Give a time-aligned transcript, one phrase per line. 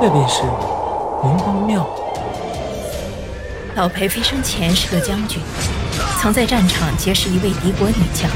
[0.00, 0.42] 那便是
[1.22, 1.88] 明光庙。
[3.74, 5.40] 老裴飞升前是个将军，
[6.20, 8.30] 曾在战场结识一位敌国女将，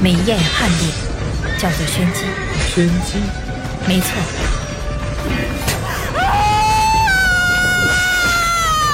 [0.00, 0.88] 美艳悍烈，
[1.58, 2.24] 叫做宣姬。
[2.68, 3.18] 宣姬，
[3.86, 4.12] 没错。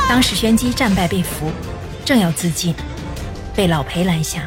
[0.08, 1.50] 当时宣姬战败被俘，
[2.04, 2.74] 正要自尽，
[3.54, 4.42] 被老裴拦下。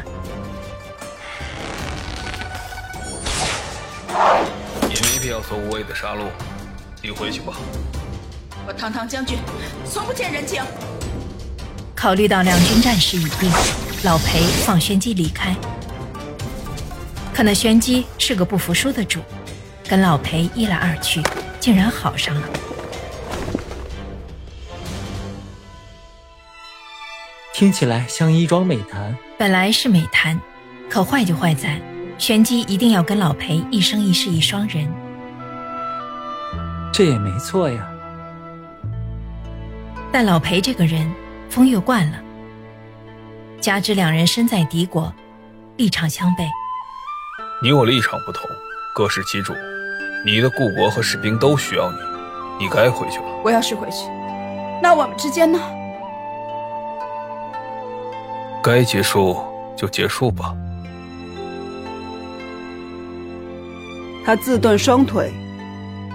[4.88, 6.24] 也没必要做无谓的杀戮，
[7.02, 7.54] 你回去吧。
[8.66, 9.38] 我堂堂将军，
[9.84, 10.62] 从不欠人情。
[11.94, 13.50] 考虑到两军战事已定，
[14.04, 15.54] 老裴放宣机离开。
[17.32, 19.20] 可那宣机是个不服输的主，
[19.88, 21.22] 跟老裴一来二去，
[21.60, 22.42] 竟然好上了。
[27.54, 29.16] 听起来像一桩美谈。
[29.38, 30.40] 本来是美谈，
[30.90, 31.80] 可坏就坏在
[32.18, 34.92] 玄机一定要跟老裴一生一世一双人。
[36.98, 37.88] 这也没错呀。
[40.10, 41.08] 但老裴这个人
[41.48, 42.18] 风月惯了，
[43.60, 45.14] 加之两人身在敌国，
[45.76, 46.44] 立场相悖。
[47.62, 48.42] 你我立场不同，
[48.92, 49.54] 各司其主。
[50.26, 51.98] 你的故国和士兵都需要你，
[52.64, 53.26] 你该回去了。
[53.44, 54.08] 我要是回去，
[54.82, 55.60] 那我们之间呢？
[58.60, 59.40] 该结束
[59.76, 60.52] 就结束吧。
[64.24, 65.32] 他自断双腿，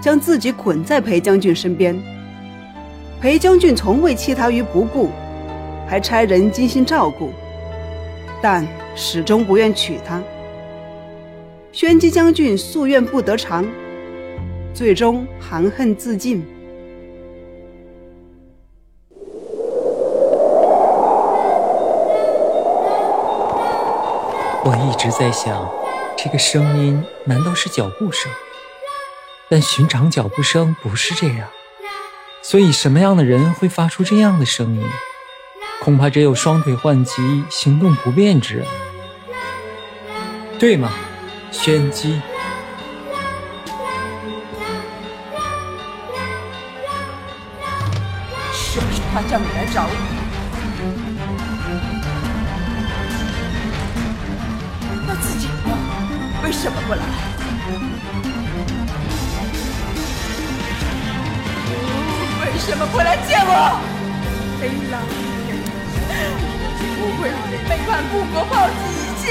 [0.04, 1.98] 将自己捆在裴将军身边。
[3.22, 5.08] 裴将军从未弃他于不顾，
[5.88, 7.30] 还差人精心照顾，
[8.42, 10.22] 但始终不愿娶她。
[11.72, 13.66] 宣姬将军夙愿不得偿，
[14.73, 16.45] 最终含恨自尽。
[24.66, 25.66] 我一直在想，
[26.17, 28.30] 这个声音难道是脚步声？
[29.54, 31.48] 但寻常脚步声不是这样，
[32.42, 34.83] 所以什么样的人会发出这样的声音？
[35.80, 38.66] 恐怕只有双腿患疾、行动不便之人，
[40.58, 40.92] 对吗？
[41.52, 42.20] 宣姬，
[48.52, 49.94] 是不是他叫你来找我？
[55.06, 55.77] 那自己呢？
[56.44, 57.33] 为什么不来？
[62.66, 63.80] 什么不来见我？
[64.60, 65.02] 黑狼
[67.00, 69.24] 我会让你背叛故国，抛弃一切，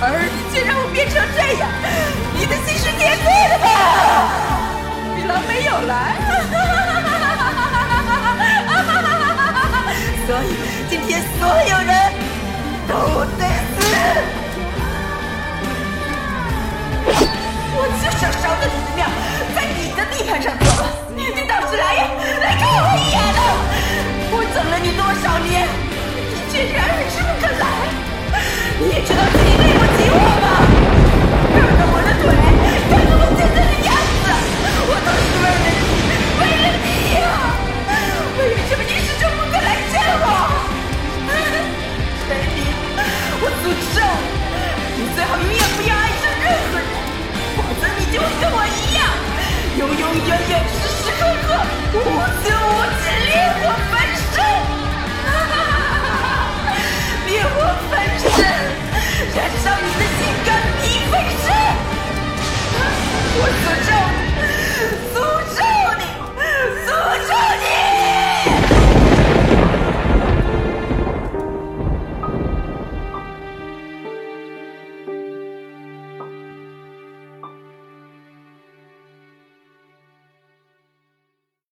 [0.00, 1.62] 而你却让我变成这样，
[2.38, 3.64] 你的心是碾碎的吧？
[5.16, 5.92] 黑狼没有来，
[10.26, 10.46] 所以
[10.90, 11.08] 今天
[11.40, 11.92] 所有人
[24.54, 25.68] 等了你多少年，
[26.32, 27.64] 你竟然还是不肯来？
[28.80, 30.46] 你也知道自己对不起我吗？
[31.54, 32.24] 看看我的腿，
[32.90, 34.26] 看看我现在的样子，
[34.90, 35.78] 我都是为了你，
[36.40, 37.22] 为了你呀！
[38.38, 40.26] 为什么你始终不肯来见我？
[42.28, 42.58] 雷鸣，
[43.42, 43.98] 我诅咒
[44.98, 46.90] 你，你最好永远不要爱上任何人。
[47.54, 49.00] 否则你就会跟我一样，
[49.78, 50.52] 永永远远、